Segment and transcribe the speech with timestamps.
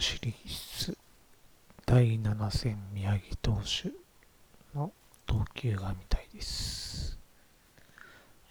[0.00, 0.34] シリー
[0.84, 0.96] ズ
[1.84, 3.90] 第7戦宮城投手
[4.78, 4.92] の
[5.26, 7.18] 投球が見たいです、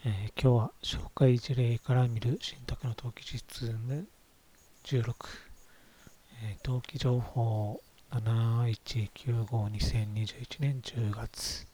[0.06, 4.10] えー、今日は紹介事例から見る新宅の投機実務
[4.84, 5.14] 16、
[6.44, 7.80] えー、投機情報
[8.12, 11.66] 7195-2021年10月、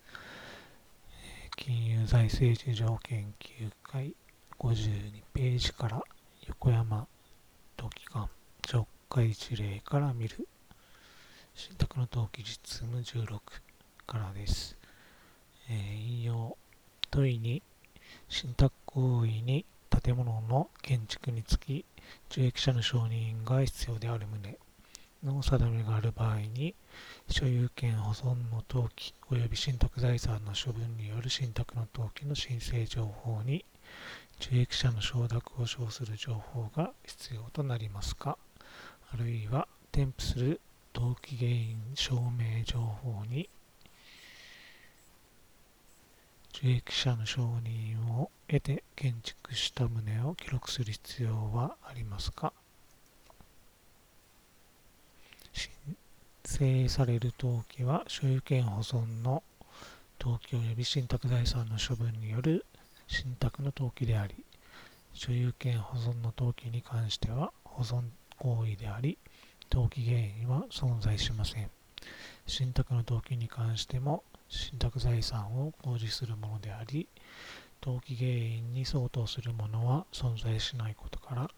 [1.09, 4.13] えー、金融財政事情研究会
[4.59, 6.03] 52ページから
[6.47, 7.07] 横山
[7.75, 8.29] 投機官
[9.13, 10.47] 紹介事例から見る。
[11.53, 13.39] 信託の登記実務16
[14.07, 14.75] からです。
[15.69, 16.57] えー、引用。
[17.11, 17.61] 問いに
[18.27, 19.65] 信託行為に
[20.01, 21.85] 建物の建築につき
[22.31, 24.57] 受益者の承認が必要である旨。
[25.23, 26.73] の定めがある場合に
[27.29, 33.63] 所有権保存の登記及び信託財産の処分による信託の登記の申請情報に
[34.41, 38.39] 受益者の承諾を称する情報が必要となりますか？
[39.13, 40.59] あるいは添付する
[40.95, 43.47] 登記原因証明情報に
[46.55, 52.53] 受益者の承認を得て建築した旨を記録する必要はありますか？
[55.53, 55.69] 申
[56.43, 59.43] 請される登記は所有権保存の
[60.19, 62.65] 登記及び信託財産の処分による
[63.07, 64.35] 信託の登記であり
[65.13, 68.01] 所有権保存の登記に関しては保存
[68.43, 69.17] 行為であり、
[69.71, 71.69] 登記原因は存在しません。
[72.45, 77.07] 信託の登記に関しても、信託財産を公示するものであり、
[77.81, 81.49] 登記原因に相当するものは存在しないことから、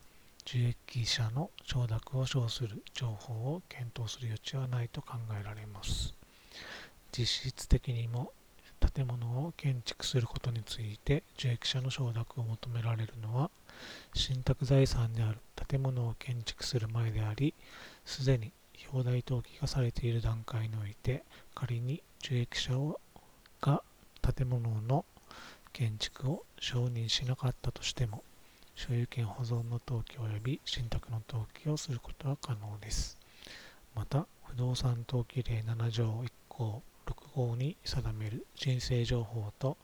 [0.45, 6.13] 受益者の承諾を称する情報を検討する余地はないと考えられます。
[7.11, 8.31] 実質的にも
[8.94, 13.50] 建物を建築することについて受益者の承諾を求められるのは
[14.13, 17.53] 信託財産である建物を建築する前であり
[18.05, 18.51] すでに
[18.91, 21.23] 表題登記がされている段階において
[21.53, 22.73] 仮に受益者
[23.61, 23.81] が
[24.22, 25.05] 建物の
[25.73, 28.23] 建築を承認しなかったとしても
[28.75, 33.17] 所有権保存の登記及び信託の登記をすることは可能です。
[33.95, 39.77] また不動産登記例7条1項6号に定める申請情報と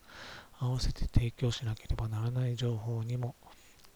[0.59, 3.35] 合わせて提供しなければならない情報にも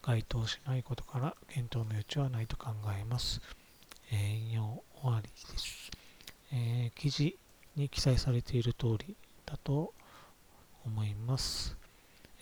[0.06, 3.42] 該当しないことから検討の余地はないと考えます。
[4.12, 5.90] えー、引用終わりです、
[6.54, 7.36] えー、記事
[7.76, 9.16] に記載されている通り
[9.48, 9.96] だと
[10.86, 11.76] 思います。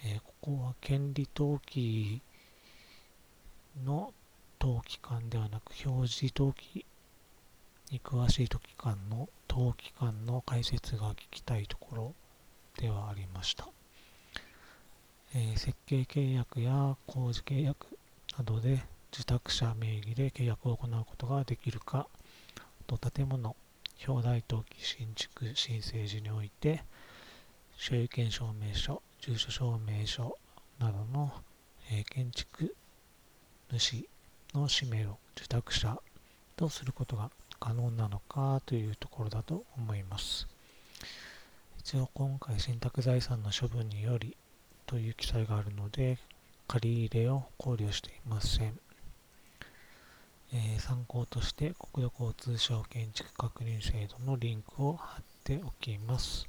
[0.03, 2.21] えー、ここは権利登記
[3.85, 4.13] の
[4.59, 6.85] 登記官ではなく表示登記
[7.91, 12.13] に詳しい登記官の登記官の解説が聞きたいところ
[12.77, 13.69] ではありました。
[15.35, 17.87] えー、設計契約や工事契約
[18.37, 22.07] などで受託者名義で契約を行うことができるか、
[22.85, 23.55] と建物、
[24.07, 26.83] 表題登記新築申請時において、
[27.77, 30.37] 所有権証明書、住所証明書
[30.77, 31.31] などの、
[31.91, 32.75] えー、建築
[33.71, 34.07] 主
[34.53, 35.97] の氏名を受託者
[36.55, 40.47] とすることが可能なのかというところだと思います。
[41.79, 44.37] 一応今回信託財産の処分により
[44.93, 46.19] という記載があるので
[46.67, 48.77] 借り入れを考慮していません。
[50.53, 56.47] えー、参考として国土交通省建築確認制度のリンクを貼っておきます。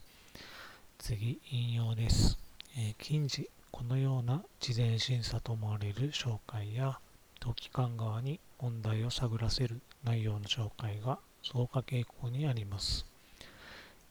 [0.98, 2.38] 次、引用です。
[2.76, 6.98] えー、近時、このような事前審査と思われる紹介や
[7.40, 13.06] 登記官側に問題を探らせる内容の紹介が増加傾向にあります。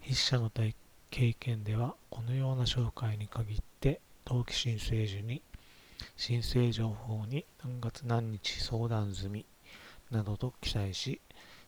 [0.02, 5.42] 筆者の経験では、このような紹介に限って登記申請時に
[6.16, 9.46] 申請情報に何月何日相談済み
[10.12, 11.20] などと記載し、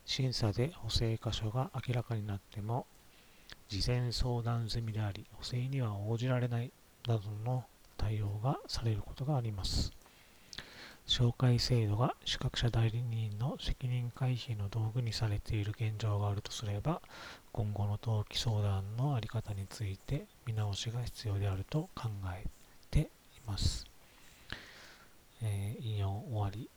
[0.04, 2.86] 審査で補正箇所が明らかになっても、
[3.68, 6.70] 事前相談済みであり、補正には応じられない
[7.06, 7.64] などの
[7.96, 9.92] 対応がされることがあります。
[11.06, 17.00] 紹介制度が資格者代理人の責任回避の道具にされている現状があるとすれば、
[17.52, 22.44] 今後の登記相談の在り方について見直しが必要であると考え
[22.90, 23.08] てい
[23.46, 23.86] ます。
[25.42, 26.68] えー、引用終わり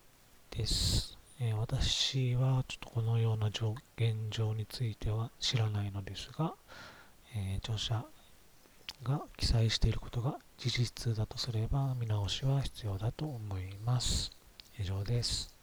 [0.52, 3.64] です、えー、私はちょっとこのような現
[4.30, 6.54] 状については知らないのですが、
[7.36, 8.04] えー、著者
[9.04, 14.32] が記載していることが事実だとすれば見直しは必要だと思います。
[14.78, 15.59] 以上です。